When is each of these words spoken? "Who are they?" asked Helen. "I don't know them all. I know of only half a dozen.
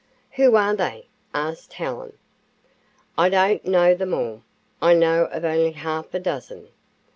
"Who 0.31 0.55
are 0.55 0.75
they?" 0.75 1.09
asked 1.31 1.73
Helen. 1.73 2.13
"I 3.19 3.29
don't 3.29 3.63
know 3.65 3.93
them 3.93 4.15
all. 4.15 4.41
I 4.81 4.95
know 4.95 5.25
of 5.25 5.45
only 5.45 5.73
half 5.73 6.11
a 6.15 6.19
dozen. 6.19 6.69